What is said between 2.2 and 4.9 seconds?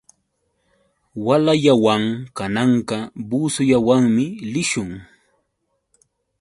kananqa busullawanmi lishun.